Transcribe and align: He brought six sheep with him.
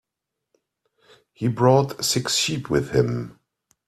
He 1.31 1.47
brought 1.47 2.03
six 2.03 2.33
sheep 2.33 2.71
with 2.71 2.89
him. 2.89 3.37